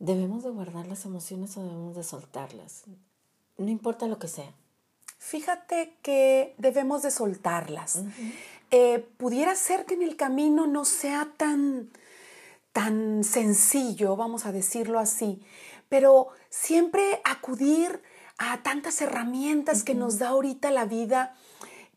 ¿Debemos 0.00 0.42
de 0.42 0.50
guardar 0.50 0.86
las 0.86 1.04
emociones 1.04 1.54
o 1.58 1.62
debemos 1.62 1.94
de 1.94 2.02
soltarlas? 2.02 2.84
No 3.58 3.68
importa 3.68 4.06
lo 4.06 4.18
que 4.18 4.28
sea. 4.28 4.50
Fíjate 5.20 5.92
que 6.02 6.54
debemos 6.56 7.02
de 7.02 7.10
soltarlas. 7.10 8.00
Eh, 8.70 9.06
pudiera 9.18 9.54
ser 9.54 9.84
que 9.84 9.94
en 9.94 10.02
el 10.02 10.16
camino 10.16 10.66
no 10.66 10.86
sea 10.86 11.28
tan, 11.36 11.90
tan 12.72 13.22
sencillo, 13.22 14.16
vamos 14.16 14.46
a 14.46 14.52
decirlo 14.52 14.98
así, 14.98 15.42
pero 15.90 16.28
siempre 16.48 17.20
acudir 17.24 18.02
a 18.38 18.62
tantas 18.62 19.02
herramientas 19.02 19.84
que 19.84 19.94
nos 19.94 20.18
da 20.18 20.28
ahorita 20.28 20.70
la 20.70 20.86
vida, 20.86 21.36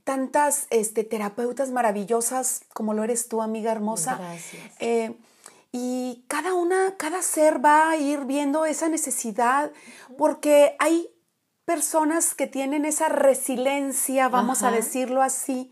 tantas 0.03 0.67
este, 0.69 1.05
terapeutas 1.05 1.71
maravillosas 1.71 2.63
como 2.73 2.93
lo 2.93 3.05
eres 3.05 3.29
tú, 3.29 3.41
amiga 3.41 3.71
hermosa. 3.71 4.17
Gracias. 4.17 4.61
Eh, 4.79 5.15
y 5.71 6.25
cada 6.27 6.53
una, 6.53 6.97
cada 6.97 7.21
ser 7.21 7.63
va 7.63 7.89
a 7.89 7.97
ir 7.97 8.25
viendo 8.25 8.65
esa 8.65 8.89
necesidad, 8.89 9.71
porque 10.17 10.75
hay 10.77 11.07
personas 11.65 12.35
que 12.35 12.47
tienen 12.47 12.85
esa 12.85 13.09
resiliencia, 13.09 14.27
vamos 14.27 14.63
a 14.63 14.71
decirlo 14.71 15.21
así, 15.21 15.71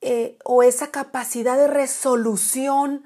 eh, 0.00 0.38
o 0.44 0.62
esa 0.62 0.90
capacidad 0.90 1.56
de 1.56 1.66
resolución 1.66 3.04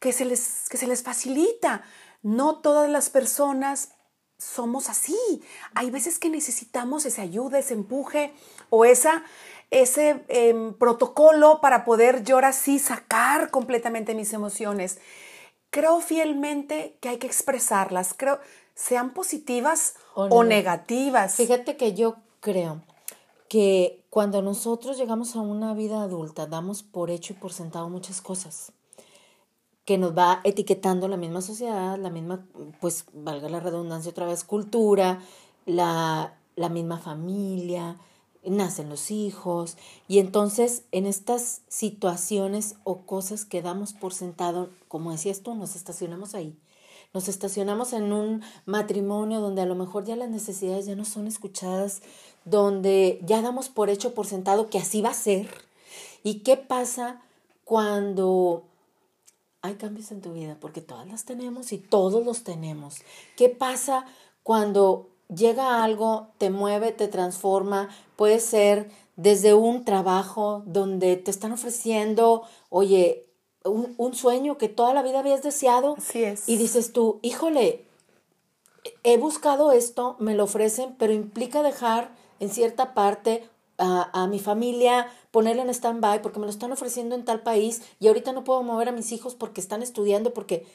que 0.00 0.12
se, 0.12 0.24
les, 0.24 0.68
que 0.68 0.76
se 0.76 0.86
les 0.86 1.02
facilita. 1.02 1.82
No 2.22 2.60
todas 2.60 2.90
las 2.90 3.10
personas 3.10 3.90
somos 4.38 4.88
así. 4.88 5.16
Hay 5.74 5.90
veces 5.90 6.18
que 6.18 6.30
necesitamos 6.30 7.06
esa 7.06 7.22
ayuda, 7.22 7.58
ese 7.58 7.74
empuje 7.74 8.34
o 8.70 8.84
esa, 8.84 9.24
ese 9.70 10.24
em, 10.28 10.74
protocolo 10.74 11.60
para 11.60 11.84
poder 11.84 12.24
yo 12.24 12.36
ahora 12.36 12.52
sí 12.52 12.78
sacar 12.78 13.50
completamente 13.50 14.14
mis 14.14 14.32
emociones. 14.32 14.98
Creo 15.70 16.00
fielmente 16.00 16.98
que 17.00 17.08
hay 17.08 17.18
que 17.18 17.26
expresarlas. 17.26 18.14
Creo, 18.14 18.40
sean 18.74 19.14
positivas 19.14 19.94
o, 20.14 20.44
negativas. 20.44 21.36
Fíjate 21.36 21.76
que 21.76 21.94
yo 21.94 22.16
creo 22.40 22.82
que 23.48 24.04
cuando 24.10 24.42
nosotros 24.42 24.98
llegamos 24.98 25.36
a 25.36 25.40
una 25.40 25.74
vida 25.74 26.02
adulta, 26.02 26.46
damos 26.46 26.82
por 26.82 27.10
hecho 27.10 27.32
y 27.32 27.36
por 27.36 27.52
sentado 27.52 27.88
muchas 27.88 28.20
cosas 28.20 28.72
que 29.84 29.98
nos 29.98 30.16
va 30.16 30.40
etiquetando 30.44 31.08
la 31.08 31.16
misma 31.16 31.42
sociedad, 31.42 31.98
la 31.98 32.10
misma, 32.10 32.46
pues 32.80 33.04
valga 33.12 33.48
la 33.48 33.60
redundancia 33.60 34.10
otra 34.10 34.26
vez, 34.26 34.42
cultura, 34.42 35.20
la, 35.66 36.34
la 36.56 36.68
misma 36.70 36.98
familia, 36.98 37.98
nacen 38.44 38.88
los 38.88 39.10
hijos 39.10 39.76
y 40.08 40.18
entonces 40.20 40.84
en 40.90 41.06
estas 41.06 41.62
situaciones 41.68 42.76
o 42.84 43.02
cosas 43.02 43.44
que 43.44 43.62
damos 43.62 43.92
por 43.92 44.14
sentado, 44.14 44.70
como 44.88 45.12
decías 45.12 45.42
tú, 45.42 45.54
nos 45.54 45.76
estacionamos 45.76 46.34
ahí 46.34 46.56
nos 47.12 47.28
estacionamos 47.28 47.92
en 47.92 48.12
un 48.12 48.42
matrimonio 48.66 49.40
donde 49.40 49.62
a 49.62 49.66
lo 49.66 49.74
mejor 49.74 50.04
ya 50.04 50.16
las 50.16 50.30
necesidades 50.30 50.86
ya 50.86 50.96
no 50.96 51.04
son 51.04 51.26
escuchadas, 51.26 52.02
donde 52.44 53.20
ya 53.24 53.42
damos 53.42 53.68
por 53.68 53.90
hecho, 53.90 54.14
por 54.14 54.26
sentado 54.26 54.68
que 54.68 54.78
así 54.78 55.02
va 55.02 55.10
a 55.10 55.14
ser. 55.14 55.48
¿Y 56.22 56.40
qué 56.40 56.56
pasa 56.56 57.20
cuando 57.64 58.64
hay 59.62 59.74
cambios 59.74 60.10
en 60.10 60.20
tu 60.20 60.32
vida? 60.32 60.56
Porque 60.60 60.80
todas 60.80 61.06
las 61.06 61.24
tenemos 61.24 61.72
y 61.72 61.78
todos 61.78 62.24
los 62.24 62.44
tenemos. 62.44 62.96
¿Qué 63.36 63.48
pasa 63.48 64.06
cuando 64.42 65.10
llega 65.34 65.82
algo, 65.84 66.28
te 66.38 66.50
mueve, 66.50 66.92
te 66.92 67.08
transforma? 67.08 67.88
Puede 68.16 68.40
ser 68.40 68.90
desde 69.16 69.54
un 69.54 69.84
trabajo 69.84 70.62
donde 70.66 71.16
te 71.16 71.30
están 71.30 71.52
ofreciendo, 71.52 72.42
oye, 72.68 73.26
un, 73.64 74.14
sueño 74.14 74.58
que 74.58 74.68
toda 74.68 74.94
la 74.94 75.02
vida 75.02 75.20
habías 75.20 75.42
deseado. 75.42 75.94
Así 75.98 76.22
es. 76.22 76.48
Y 76.48 76.56
dices 76.56 76.92
tú, 76.92 77.18
híjole, 77.22 77.86
he 79.02 79.16
buscado 79.16 79.72
esto, 79.72 80.16
me 80.18 80.34
lo 80.34 80.44
ofrecen, 80.44 80.94
pero 80.98 81.12
implica 81.12 81.62
dejar 81.62 82.14
en 82.40 82.50
cierta 82.50 82.94
parte 82.94 83.48
a, 83.78 84.10
a 84.12 84.26
mi 84.26 84.38
familia, 84.38 85.08
ponerla 85.30 85.62
en 85.62 85.70
stand-by 85.70 86.22
porque 86.22 86.38
me 86.38 86.46
lo 86.46 86.50
están 86.50 86.72
ofreciendo 86.72 87.14
en 87.14 87.24
tal 87.24 87.42
país 87.42 87.82
y 87.98 88.08
ahorita 88.08 88.32
no 88.32 88.44
puedo 88.44 88.62
mover 88.62 88.88
a 88.88 88.92
mis 88.92 89.12
hijos 89.12 89.34
porque 89.34 89.60
están 89.60 89.82
estudiando, 89.82 90.32
porque... 90.32 90.66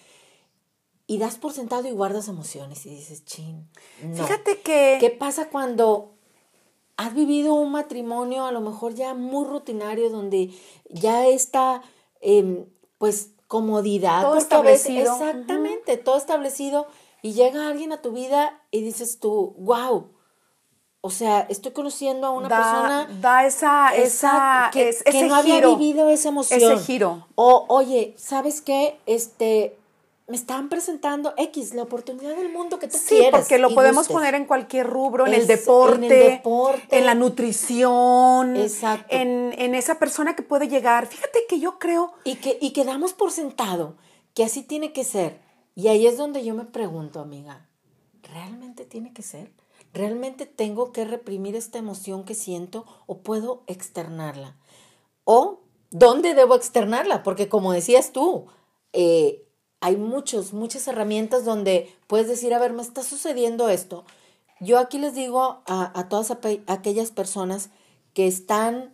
Y 1.07 1.17
das 1.17 1.37
por 1.37 1.53
sentado 1.53 1.87
y 1.87 1.91
guardas 1.91 2.27
emociones 2.27 2.85
y 2.85 2.89
dices, 2.89 3.25
chin. 3.25 3.67
Fíjate 4.13 4.61
que... 4.61 4.97
¿Qué 4.99 5.09
pasa 5.09 5.49
cuando 5.49 6.11
has 6.97 7.15
vivido 7.15 7.55
un 7.55 7.71
matrimonio 7.71 8.45
a 8.45 8.51
lo 8.51 8.61
mejor 8.61 8.93
ya 8.93 9.15
muy 9.15 9.45
rutinario 9.45 10.09
donde 10.09 10.51
ya 10.89 11.27
está 11.27 11.81
eh, 12.21 12.65
pues 12.99 13.31
comodidad. 13.47 14.21
Todo 14.21 14.37
establecido. 14.37 15.11
exactamente, 15.11 15.97
todo 15.97 16.17
establecido. 16.17 16.87
Y 17.23 17.33
llega 17.33 17.67
alguien 17.67 17.91
a 17.91 18.01
tu 18.01 18.11
vida 18.11 18.61
y 18.69 18.81
dices 18.81 19.19
tú, 19.19 19.55
wow. 19.57 20.11
O 21.01 21.09
sea, 21.09 21.41
estoy 21.49 21.71
conociendo 21.71 22.27
a 22.27 22.31
una 22.31 22.47
persona. 22.47 23.09
Da 23.21 23.45
esa, 23.45 23.95
esa, 23.95 24.69
que, 24.71 24.89
ese 24.89 25.27
no 25.27 25.35
había 25.35 25.65
vivido 25.65 26.09
esa 26.09 26.29
emoción. 26.29 26.61
Ese 26.61 26.83
giro. 26.83 27.25
O, 27.35 27.65
oye, 27.69 28.13
¿sabes 28.17 28.61
qué? 28.61 28.99
Este, 29.05 29.77
me 30.29 30.35
están 30.35 30.69
presentando 30.69 31.33
X, 31.37 31.73
la 31.73 31.81
oportunidad 31.81 32.35
del 32.35 32.53
mundo 32.53 32.77
que 32.77 32.87
tú 32.87 32.97
quieres. 33.07 33.25
Sí, 33.25 33.31
porque 33.31 33.57
lo 33.57 33.73
podemos 33.73 34.07
poner 34.07 34.35
en 34.35 34.45
cualquier 34.45 34.85
rubro, 34.85 35.25
en, 35.25 35.33
el 35.33 35.47
deporte, 35.47 36.43
en 36.91 37.05
la 37.05 37.15
nutrición, 37.15 38.55
En, 39.09 39.53
en, 39.57 39.75
esa 39.75 39.97
persona 39.97 40.35
que 40.35 40.43
puede 40.43 40.67
llegar. 40.67 41.07
Fíjate 41.07 41.39
que 41.49 41.59
yo 41.59 41.79
creo... 41.79 42.13
Y 42.23 42.35
que, 42.35 42.59
y 42.61 42.71
que 42.71 42.85
damos 42.85 43.13
por 43.13 43.31
sentado 43.31 43.95
que 44.35 44.43
así 44.43 44.61
tiene 44.61 44.93
que 44.93 45.03
ser. 45.03 45.41
Y 45.73 45.87
ahí 45.87 46.05
es 46.05 46.17
donde 46.17 46.45
yo 46.45 46.53
me 46.53 46.65
pregunto, 46.65 47.19
amiga, 47.19 47.67
¿realmente 48.21 48.85
tiene 48.85 49.13
que 49.13 49.23
ser? 49.23 49.51
¿Realmente 49.93 50.45
tengo 50.45 50.91
que 50.91 51.05
reprimir 51.05 51.55
esta 51.55 51.79
emoción 51.79 52.23
que 52.23 52.35
siento 52.35 52.85
o 53.07 53.23
puedo 53.23 53.63
externarla? 53.65 54.55
¿O 55.23 55.61
dónde 55.89 56.35
debo 56.35 56.55
externarla? 56.55 57.23
Porque 57.23 57.49
como 57.49 57.73
decías 57.73 58.11
tú, 58.11 58.45
eh, 58.93 59.48
hay 59.81 59.97
muchos, 59.97 60.53
muchas 60.53 60.87
herramientas 60.87 61.45
donde 61.45 61.93
puedes 62.07 62.27
decir, 62.27 62.53
a 62.53 62.59
ver, 62.59 62.73
me 62.73 62.81
está 62.81 63.03
sucediendo 63.03 63.69
esto. 63.69 64.03
Yo 64.59 64.77
aquí 64.77 64.97
les 64.97 65.15
digo 65.15 65.61
a, 65.67 66.07
todas 66.09 66.31
aquellas 66.67 67.11
personas 67.11 67.69
que 68.13 68.27
están 68.27 68.91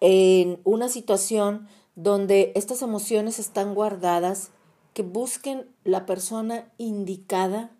en 0.00 0.60
una 0.64 0.88
situación 0.88 1.66
donde 1.94 2.52
estas 2.56 2.82
emociones 2.82 3.38
están 3.38 3.74
guardadas, 3.74 4.50
que 4.92 5.02
busquen 5.02 5.66
la 5.84 6.04
persona 6.04 6.70
indicada 6.76 7.70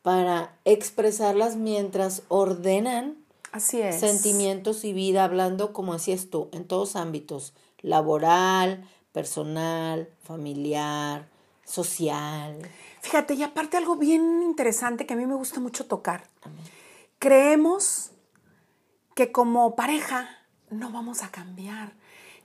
para 0.00 0.56
expresarlas 0.64 1.56
mientras 1.56 2.22
ordenan 2.28 3.18
Así 3.52 3.80
es. 3.82 4.00
sentimientos 4.00 4.84
y 4.84 4.94
vida, 4.94 5.24
hablando, 5.24 5.74
como 5.74 5.92
decías 5.92 6.28
tú, 6.30 6.48
en 6.52 6.64
todos 6.64 6.96
ámbitos, 6.96 7.52
laboral, 7.82 8.88
personal, 9.12 10.08
familiar, 10.22 11.28
social. 11.66 12.58
Fíjate, 13.02 13.34
y 13.34 13.42
aparte 13.42 13.76
algo 13.76 13.96
bien 13.96 14.42
interesante 14.42 15.04
que 15.04 15.14
a 15.14 15.16
mí 15.16 15.26
me 15.26 15.34
gusta 15.34 15.60
mucho 15.60 15.86
tocar. 15.86 16.24
Creemos 17.18 18.12
que 19.14 19.32
como 19.32 19.76
pareja 19.76 20.28
no 20.70 20.90
vamos 20.90 21.22
a 21.22 21.30
cambiar, 21.30 21.92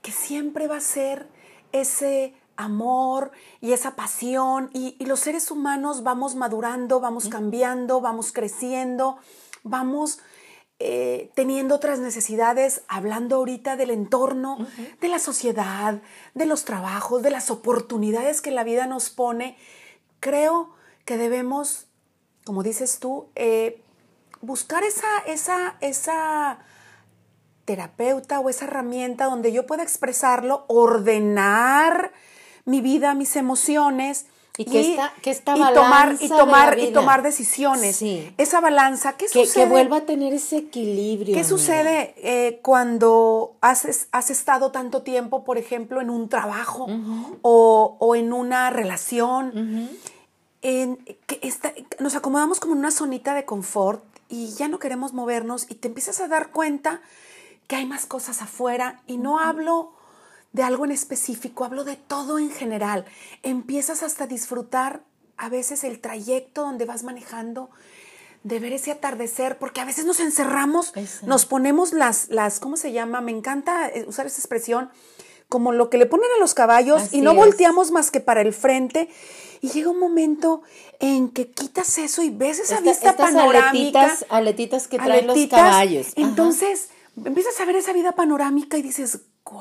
que 0.02 0.12
siempre 0.12 0.66
va 0.66 0.76
a 0.76 0.80
ser 0.80 1.28
ese 1.72 2.34
amor 2.56 3.32
y 3.60 3.72
esa 3.72 3.96
pasión 3.96 4.70
y, 4.72 4.96
y 4.98 5.06
los 5.06 5.20
seres 5.20 5.50
humanos 5.50 6.02
vamos 6.02 6.34
madurando, 6.34 7.00
vamos 7.00 7.28
cambiando, 7.28 8.00
vamos 8.00 8.32
creciendo, 8.32 9.18
vamos 9.62 10.20
eh, 10.84 11.30
teniendo 11.34 11.76
otras 11.76 12.00
necesidades, 12.00 12.82
hablando 12.88 13.36
ahorita 13.36 13.76
del 13.76 13.90
entorno, 13.90 14.58
de 15.00 15.08
la 15.08 15.20
sociedad, 15.20 16.02
de 16.34 16.44
los 16.44 16.64
trabajos, 16.64 17.22
de 17.22 17.30
las 17.30 17.52
oportunidades 17.52 18.40
que 18.40 18.50
la 18.50 18.64
vida 18.64 18.86
nos 18.86 19.08
pone, 19.08 19.56
creo 20.18 20.70
que 21.04 21.16
debemos, 21.16 21.86
como 22.44 22.64
dices 22.64 22.98
tú, 22.98 23.28
eh, 23.36 23.80
buscar 24.40 24.82
esa, 24.82 25.06
esa, 25.26 25.76
esa 25.80 26.58
terapeuta 27.64 28.40
o 28.40 28.50
esa 28.50 28.64
herramienta 28.64 29.26
donde 29.26 29.52
yo 29.52 29.66
pueda 29.66 29.84
expresarlo, 29.84 30.64
ordenar 30.66 32.12
mi 32.64 32.80
vida, 32.80 33.14
mis 33.14 33.36
emociones 33.36 34.26
y 34.58 34.66
que, 34.66 34.92
esta, 34.92 35.14
que 35.22 35.30
esta 35.30 35.56
y 35.56 35.74
tomar 35.74 36.16
y 36.20 36.28
tomar 36.28 36.78
y 36.78 36.92
tomar 36.92 37.22
decisiones. 37.22 38.02
Esa 38.36 38.60
balanza 38.60 39.14
qué 39.14 39.24
que, 39.26 39.46
sucede 39.46 39.64
que 39.64 39.70
vuelva 39.70 39.98
a 39.98 40.00
tener 40.02 40.34
ese 40.34 40.58
equilibrio 40.58 41.34
qué 41.34 41.42
sucede 41.42 42.14
eh, 42.18 42.60
cuando 42.62 43.54
has, 43.62 44.08
has, 44.12 44.30
estado 44.30 44.70
tanto 44.70 45.02
tiempo 45.02 45.44
por 45.44 45.56
ejemplo 45.56 46.02
en 46.02 46.10
un 46.10 46.28
trabajo 46.28 46.86
o, 47.40 47.96
o, 47.98 48.14
en 48.14 48.32
una 48.34 48.68
relación 48.68 49.88
en, 50.60 50.96
que 51.26 51.40
está, 51.42 51.72
nos 51.98 52.14
acomodamos 52.14 52.60
como 52.60 52.74
en 52.74 52.80
una 52.80 52.90
zonita 52.90 53.34
de 53.34 53.46
confort 53.46 54.04
y 54.28 54.52
ya 54.52 54.68
no 54.68 54.78
queremos 54.78 55.14
movernos 55.14 55.66
y 55.70 55.76
te 55.76 55.88
empiezas 55.88 56.20
a 56.20 56.28
dar 56.28 56.50
cuenta 56.50 57.00
que 57.68 57.76
hay 57.76 57.86
más 57.86 58.04
cosas 58.04 58.42
afuera 58.42 59.00
y 59.06 59.16
no 59.16 59.38
hablo 59.38 59.92
de 60.52 60.62
algo 60.62 60.84
en 60.84 60.92
específico, 60.92 61.64
hablo 61.64 61.84
de 61.84 61.96
todo 61.96 62.38
en 62.38 62.50
general. 62.50 63.04
Empiezas 63.42 64.02
hasta 64.02 64.24
a 64.24 64.26
disfrutar 64.26 65.02
a 65.36 65.48
veces 65.48 65.84
el 65.84 66.00
trayecto 66.00 66.62
donde 66.62 66.84
vas 66.84 67.02
manejando, 67.02 67.70
de 68.44 68.58
ver 68.58 68.72
ese 68.72 68.90
atardecer, 68.90 69.58
porque 69.58 69.80
a 69.80 69.84
veces 69.84 70.04
nos 70.04 70.20
encerramos, 70.20 70.92
nos 71.22 71.46
ponemos 71.46 71.92
las, 71.92 72.28
las, 72.28 72.60
¿cómo 72.60 72.76
se 72.76 72.92
llama? 72.92 73.20
Me 73.20 73.32
encanta 73.32 73.88
eh, 73.88 74.04
usar 74.06 74.26
esa 74.26 74.38
expresión, 74.38 74.90
como 75.48 75.72
lo 75.72 75.90
que 75.90 75.98
le 75.98 76.06
ponen 76.06 76.28
a 76.36 76.40
los 76.40 76.54
caballos 76.54 77.12
y 77.12 77.20
no 77.20 77.34
volteamos 77.34 77.90
más 77.90 78.10
que 78.10 78.20
para 78.20 78.40
el 78.40 78.52
frente. 78.52 79.08
Y 79.60 79.68
llega 79.68 79.90
un 79.90 79.98
momento 79.98 80.62
en 80.98 81.28
que 81.28 81.50
quitas 81.50 81.98
eso 81.98 82.22
y 82.22 82.30
ves 82.30 82.58
esa 82.58 82.80
vista 82.80 83.16
panorámica. 83.16 84.00
Aletitas, 84.00 84.26
aletitas 84.28 84.88
que 84.88 84.98
traen 84.98 85.26
los 85.26 85.46
caballos. 85.48 86.06
Entonces 86.16 86.88
empiezas 87.22 87.60
a 87.60 87.64
ver 87.64 87.76
esa 87.76 87.92
vida 87.92 88.12
panorámica 88.12 88.78
y 88.78 88.82
dices, 88.82 89.20
wow. 89.44 89.60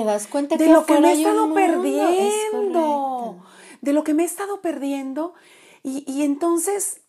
Te 0.00 0.04
das 0.04 0.26
cuenta 0.26 0.56
de 0.56 0.68
lo 0.68 0.84
que 0.86 1.00
me 1.00 1.12
he 1.12 1.14
estado 1.14 1.54
perdiendo. 1.54 3.44
De 3.80 3.92
lo 3.92 4.04
que 4.04 4.14
me 4.14 4.22
he 4.22 4.26
estado 4.26 4.60
perdiendo. 4.60 5.34
Y, 5.82 6.04
y 6.10 6.22
entonces 6.22 7.02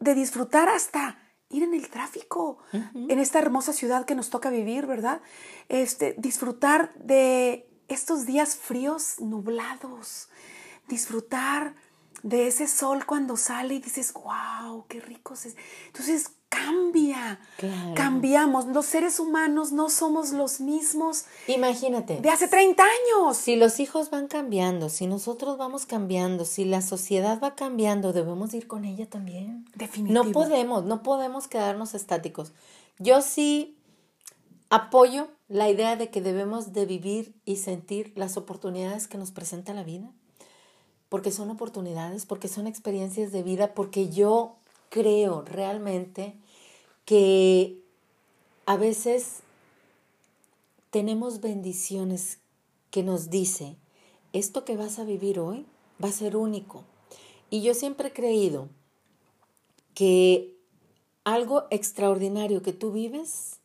de 0.00 0.14
disfrutar 0.14 0.68
hasta 0.68 1.18
ir 1.48 1.62
en 1.62 1.74
el 1.74 1.88
tráfico, 1.88 2.58
en 2.72 3.18
esta 3.18 3.38
hermosa 3.38 3.72
ciudad 3.72 4.04
que 4.04 4.14
nos 4.14 4.28
toca 4.28 4.50
vivir, 4.50 4.86
¿verdad? 4.86 5.22
Este, 5.68 6.14
disfrutar 6.18 6.92
de 6.96 7.68
estos 7.88 8.26
días 8.26 8.56
fríos, 8.56 9.20
nublados, 9.20 10.28
disfrutar 10.88 11.74
de 12.22 12.48
ese 12.48 12.66
sol 12.66 13.06
cuando 13.06 13.36
sale 13.36 13.74
y 13.74 13.78
dices, 13.78 14.12
wow, 14.14 14.86
qué 14.88 15.00
rico 15.00 15.34
es. 15.34 15.56
Entonces, 15.86 16.32
cambia. 16.54 17.38
Cambiamos. 17.94 18.66
Los 18.66 18.86
seres 18.86 19.18
humanos 19.18 19.72
no 19.72 19.90
somos 19.90 20.32
los 20.32 20.60
mismos. 20.60 21.24
Imagínate. 21.48 22.20
De 22.20 22.30
hace 22.30 22.48
30 22.48 22.82
años. 22.82 23.36
Si 23.36 23.56
los 23.56 23.80
hijos 23.80 24.10
van 24.10 24.28
cambiando, 24.28 24.88
si 24.88 25.06
nosotros 25.06 25.58
vamos 25.58 25.86
cambiando, 25.86 26.44
si 26.44 26.64
la 26.64 26.82
sociedad 26.82 27.40
va 27.42 27.54
cambiando, 27.54 28.12
debemos 28.12 28.54
ir 28.54 28.66
con 28.66 28.84
ella 28.84 29.08
también. 29.08 29.64
Definitivamente. 29.74 30.28
No 30.28 30.32
podemos, 30.32 30.84
no 30.84 31.02
podemos 31.02 31.48
quedarnos 31.48 31.94
estáticos. 31.94 32.52
Yo 32.98 33.22
sí 33.22 33.76
apoyo 34.70 35.28
la 35.48 35.68
idea 35.68 35.96
de 35.96 36.10
que 36.10 36.20
debemos 36.20 36.72
de 36.72 36.86
vivir 36.86 37.34
y 37.44 37.56
sentir 37.56 38.12
las 38.16 38.36
oportunidades 38.36 39.08
que 39.08 39.18
nos 39.18 39.30
presenta 39.30 39.74
la 39.74 39.84
vida. 39.84 40.10
Porque 41.08 41.30
son 41.30 41.50
oportunidades, 41.50 42.26
porque 42.26 42.48
son 42.48 42.66
experiencias 42.66 43.30
de 43.30 43.42
vida, 43.42 43.74
porque 43.74 44.08
yo 44.08 44.56
creo 44.88 45.42
realmente 45.42 46.36
que 47.04 47.82
a 48.66 48.76
veces 48.76 49.40
tenemos 50.90 51.40
bendiciones 51.40 52.38
que 52.90 53.02
nos 53.02 53.30
dice, 53.30 53.76
esto 54.32 54.64
que 54.64 54.76
vas 54.76 54.98
a 54.98 55.04
vivir 55.04 55.38
hoy 55.38 55.66
va 56.02 56.08
a 56.08 56.12
ser 56.12 56.36
único. 56.36 56.84
Y 57.50 57.62
yo 57.62 57.74
siempre 57.74 58.08
he 58.08 58.12
creído 58.12 58.68
que 59.94 60.54
algo 61.24 61.64
extraordinario 61.70 62.62
que 62.62 62.72
tú 62.72 62.92
vives 62.92 63.60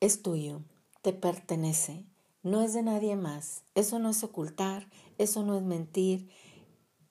es 0.00 0.22
tuyo, 0.22 0.60
te 1.00 1.12
pertenece, 1.12 2.04
no 2.42 2.62
es 2.62 2.74
de 2.74 2.82
nadie 2.82 3.16
más. 3.16 3.62
Eso 3.74 3.98
no 3.98 4.10
es 4.10 4.22
ocultar, 4.24 4.88
eso 5.18 5.42
no 5.42 5.56
es 5.56 5.62
mentir, 5.62 6.28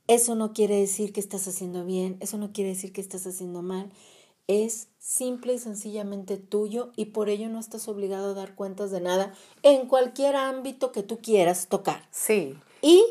eso 0.08 0.36
no 0.36 0.54
quiere 0.54 0.76
decir 0.76 1.14
que 1.14 1.20
estás 1.20 1.48
haciendo 1.48 1.86
bien, 1.86 2.18
eso 2.20 2.38
no 2.38 2.52
quiere 2.52 2.72
decir 2.72 2.92
que 2.92 3.02
estás 3.02 3.26
haciendo 3.26 3.62
mal 3.62 3.92
es 4.48 4.88
simple 5.02 5.54
y 5.54 5.60
sencillamente 5.60 6.38
tuyo 6.38 6.92
y 6.96 7.06
por 7.06 7.30
ello 7.30 7.50
no 7.50 7.60
estás 7.60 7.88
obligado 7.88 8.32
a 8.32 8.34
dar 8.36 8.54
cuentas 8.54 8.92
de 8.92 9.02
nada 9.02 9.34
en 9.64 9.88
cualquier 9.88 10.36
ámbito 10.36 10.92
que 10.92 11.02
tú 11.02 11.20
quieras 11.22 11.68
tocar. 11.68 12.08
Sí. 12.12 12.56
¿Y 12.84 13.04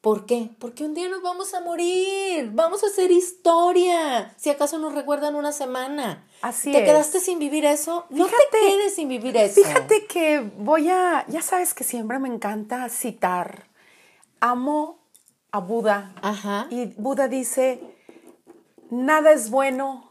por 0.00 0.24
qué? 0.24 0.48
Porque 0.58 0.82
un 0.82 0.94
día 0.94 1.10
nos 1.10 1.20
vamos 1.20 1.52
a 1.52 1.60
morir, 1.60 2.50
vamos 2.54 2.82
a 2.82 2.86
hacer 2.86 3.10
historia. 3.10 4.34
Si 4.38 4.48
acaso 4.48 4.78
nos 4.78 4.94
recuerdan 4.94 5.34
una 5.34 5.52
semana. 5.52 6.26
Así 6.40 6.72
¿Te 6.72 6.84
quedaste 6.86 7.20
sin 7.20 7.38
vivir 7.38 7.66
eso? 7.66 8.06
no 8.08 8.26
te 8.26 8.34
quedes 8.50 8.94
sin 8.94 9.08
vivir 9.08 9.36
eso. 9.36 9.62
Fíjate 9.62 10.06
que 10.06 10.40
voy 10.56 10.88
a, 10.88 11.26
ya 11.28 11.42
sabes 11.42 11.74
que 11.74 11.84
siempre 11.84 12.18
me 12.18 12.28
encanta 12.28 12.88
citar. 12.88 13.68
Amo 14.40 14.98
a 15.52 15.60
Buda. 15.60 16.14
Ajá. 16.22 16.66
Y 16.70 16.86
Buda 16.96 17.28
dice, 17.28 17.82
nada 18.88 19.32
es 19.32 19.50
bueno 19.50 20.09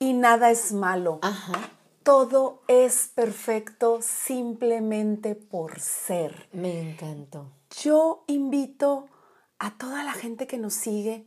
y 0.00 0.14
nada 0.14 0.50
es 0.50 0.72
malo. 0.72 1.20
Ajá. 1.22 1.70
Todo 2.02 2.62
es 2.66 3.12
perfecto 3.14 4.00
simplemente 4.02 5.36
por 5.36 5.78
ser. 5.78 6.48
Me 6.52 6.80
encantó. 6.80 7.52
Yo 7.82 8.24
invito 8.26 9.08
a 9.58 9.76
toda 9.76 10.02
la 10.02 10.12
gente 10.12 10.46
que 10.48 10.58
nos 10.58 10.74
sigue 10.74 11.26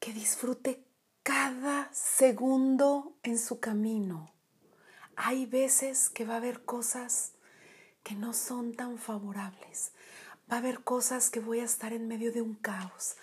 que 0.00 0.12
disfrute 0.12 0.84
cada 1.22 1.88
segundo 1.92 3.14
en 3.22 3.38
su 3.38 3.60
camino. 3.60 4.32
Hay 5.14 5.46
veces 5.46 6.10
que 6.10 6.26
va 6.26 6.34
a 6.34 6.38
haber 6.38 6.64
cosas 6.64 7.32
que 8.02 8.14
no 8.14 8.34
son 8.34 8.74
tan 8.74 8.98
favorables. 8.98 9.92
Va 10.50 10.56
a 10.56 10.58
haber 10.58 10.82
cosas 10.82 11.30
que 11.30 11.40
voy 11.40 11.60
a 11.60 11.64
estar 11.64 11.92
en 11.92 12.08
medio 12.08 12.32
de 12.32 12.42
un 12.42 12.54
caos. 12.54 13.16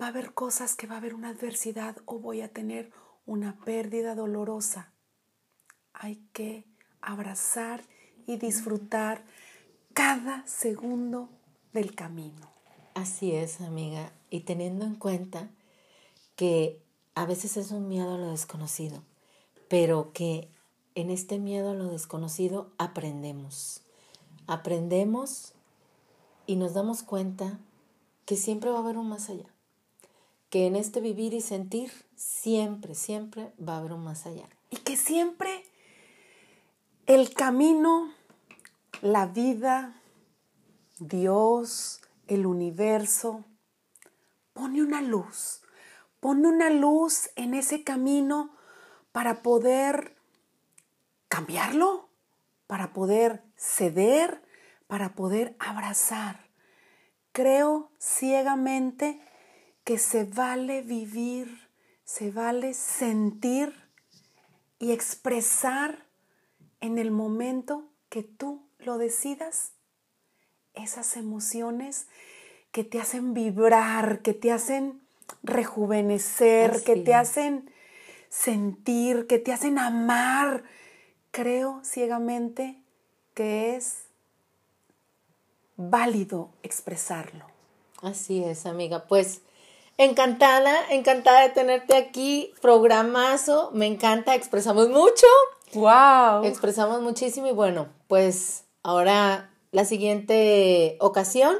Va 0.00 0.06
a 0.06 0.08
haber 0.10 0.34
cosas 0.34 0.74
que 0.74 0.86
va 0.86 0.96
a 0.96 0.98
haber 0.98 1.14
una 1.14 1.30
adversidad 1.30 1.96
o 2.04 2.18
voy 2.18 2.42
a 2.42 2.52
tener 2.52 2.92
una 3.26 3.58
pérdida 3.64 4.14
dolorosa. 4.14 4.92
Hay 5.92 6.16
que 6.32 6.64
abrazar 7.00 7.82
y 8.26 8.36
disfrutar 8.36 9.24
cada 9.92 10.46
segundo 10.46 11.28
del 11.72 11.94
camino. 11.94 12.50
Así 12.94 13.32
es, 13.32 13.60
amiga. 13.60 14.12
Y 14.30 14.40
teniendo 14.40 14.84
en 14.84 14.96
cuenta 14.96 15.50
que 16.36 16.82
a 17.14 17.26
veces 17.26 17.56
es 17.56 17.70
un 17.70 17.88
miedo 17.88 18.14
a 18.14 18.18
lo 18.18 18.30
desconocido, 18.30 19.02
pero 19.68 20.12
que 20.12 20.48
en 20.94 21.10
este 21.10 21.38
miedo 21.38 21.70
a 21.70 21.74
lo 21.74 21.88
desconocido 21.88 22.70
aprendemos. 22.78 23.82
Aprendemos 24.46 25.52
y 26.46 26.56
nos 26.56 26.74
damos 26.74 27.02
cuenta 27.02 27.58
que 28.26 28.36
siempre 28.36 28.70
va 28.70 28.78
a 28.78 28.82
haber 28.82 28.98
un 28.98 29.08
más 29.08 29.30
allá 29.30 29.51
que 30.52 30.66
en 30.66 30.76
este 30.76 31.00
vivir 31.00 31.32
y 31.32 31.40
sentir 31.40 31.90
siempre, 32.14 32.94
siempre 32.94 33.54
va 33.58 33.76
a 33.76 33.78
haber 33.78 33.94
un 33.94 34.04
más 34.04 34.26
allá. 34.26 34.46
Y 34.68 34.76
que 34.76 34.98
siempre 34.98 35.64
el 37.06 37.32
camino, 37.32 38.12
la 39.00 39.24
vida, 39.24 39.98
Dios, 40.98 42.02
el 42.28 42.44
universo, 42.44 43.46
pone 44.52 44.82
una 44.82 45.00
luz, 45.00 45.62
pone 46.20 46.46
una 46.48 46.68
luz 46.68 47.30
en 47.34 47.54
ese 47.54 47.82
camino 47.82 48.50
para 49.10 49.40
poder 49.40 50.14
cambiarlo, 51.28 52.10
para 52.66 52.92
poder 52.92 53.42
ceder, 53.56 54.42
para 54.86 55.14
poder 55.14 55.56
abrazar. 55.58 56.46
Creo 57.32 57.90
ciegamente 57.98 59.18
que 59.84 59.98
se 59.98 60.24
vale 60.24 60.82
vivir, 60.82 61.68
se 62.04 62.30
vale 62.30 62.74
sentir 62.74 63.72
y 64.78 64.92
expresar 64.92 66.06
en 66.80 66.98
el 66.98 67.10
momento 67.10 67.84
que 68.08 68.22
tú 68.22 68.66
lo 68.78 68.98
decidas 68.98 69.72
esas 70.74 71.16
emociones 71.16 72.06
que 72.72 72.84
te 72.84 73.00
hacen 73.00 73.34
vibrar, 73.34 74.22
que 74.22 74.34
te 74.34 74.50
hacen 74.50 75.00
rejuvenecer, 75.42 76.82
que 76.84 76.96
te 76.96 77.14
hacen 77.14 77.70
sentir, 78.28 79.26
que 79.26 79.38
te 79.38 79.52
hacen 79.52 79.78
amar. 79.78 80.64
Creo 81.30 81.80
ciegamente 81.84 82.82
que 83.34 83.76
es 83.76 84.04
válido 85.76 86.50
expresarlo. 86.62 87.46
Así 88.00 88.42
es, 88.42 88.66
amiga. 88.66 89.06
Pues 89.06 89.42
Encantada, 89.98 90.74
encantada 90.90 91.42
de 91.42 91.50
tenerte 91.50 91.96
aquí. 91.96 92.52
Programazo, 92.60 93.70
me 93.72 93.86
encanta, 93.86 94.34
expresamos 94.34 94.88
mucho. 94.88 95.26
¡Wow! 95.74 96.44
Expresamos 96.44 97.00
muchísimo 97.00 97.46
y 97.46 97.52
bueno, 97.52 97.88
pues 98.08 98.64
ahora 98.82 99.50
la 99.70 99.84
siguiente 99.84 100.96
ocasión 101.00 101.56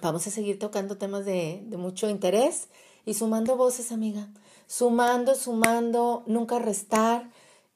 vamos 0.00 0.26
a 0.26 0.30
seguir 0.30 0.58
tocando 0.58 0.98
temas 0.98 1.24
de, 1.24 1.62
de 1.64 1.76
mucho 1.76 2.08
interés 2.08 2.68
y 3.04 3.14
sumando 3.14 3.56
voces, 3.56 3.92
amiga. 3.92 4.28
Sumando, 4.66 5.34
sumando, 5.34 6.22
nunca 6.26 6.58
restar. 6.58 7.30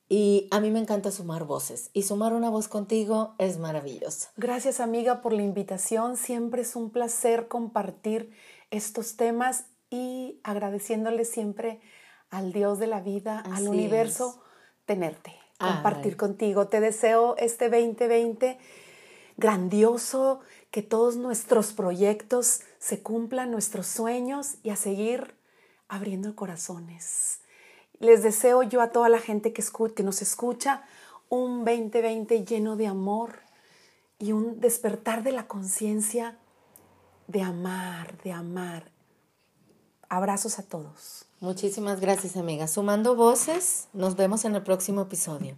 Y 0.08 0.46
a 0.52 0.60
mí 0.60 0.70
me 0.70 0.78
encanta 0.78 1.10
sumar 1.10 1.44
voces 1.46 1.90
y 1.92 2.04
sumar 2.04 2.32
una 2.32 2.48
voz 2.48 2.68
contigo 2.68 3.34
es 3.38 3.58
maravilloso. 3.58 4.28
Gracias 4.36 4.78
amiga 4.78 5.20
por 5.20 5.32
la 5.32 5.42
invitación. 5.42 6.16
Siempre 6.16 6.62
es 6.62 6.76
un 6.76 6.90
placer 6.90 7.48
compartir 7.48 8.30
estos 8.70 9.16
temas 9.16 9.66
y 9.90 10.40
agradeciéndole 10.42 11.24
siempre 11.24 11.80
al 12.30 12.52
Dios 12.52 12.78
de 12.78 12.86
la 12.86 13.00
vida, 13.00 13.40
al 13.40 13.68
universo, 13.68 14.42
tenerte, 14.84 15.34
compartir 15.58 16.16
contigo. 16.16 16.68
Te 16.68 16.80
deseo 16.80 17.36
este 17.36 17.68
2020 17.68 18.58
grandioso, 19.36 20.40
que 20.70 20.82
todos 20.82 21.16
nuestros 21.16 21.72
proyectos 21.72 22.62
se 22.78 23.02
cumplan, 23.02 23.50
nuestros 23.50 23.86
sueños 23.86 24.56
y 24.62 24.70
a 24.70 24.76
seguir 24.76 25.34
abriendo 25.88 26.34
corazones. 26.34 27.40
Les 27.98 28.22
deseo 28.22 28.62
yo 28.62 28.80
a 28.80 28.90
toda 28.90 29.08
la 29.08 29.18
gente 29.18 29.52
que, 29.52 29.62
que 29.94 30.02
nos 30.02 30.20
escucha 30.20 30.84
un 31.28 31.64
2020 31.64 32.44
lleno 32.44 32.76
de 32.76 32.86
amor 32.86 33.40
y 34.18 34.32
un 34.32 34.60
despertar 34.60 35.22
de 35.22 35.32
la 35.32 35.46
conciencia 35.46 36.38
de 37.26 37.42
amar, 37.42 38.16
de 38.22 38.32
amar. 38.32 38.90
Abrazos 40.08 40.58
a 40.58 40.62
todos. 40.62 41.24
Muchísimas 41.40 42.00
gracias, 42.00 42.36
amiga. 42.36 42.68
Sumando 42.68 43.16
voces, 43.16 43.88
nos 43.92 44.16
vemos 44.16 44.44
en 44.44 44.54
el 44.54 44.62
próximo 44.62 45.02
episodio. 45.02 45.56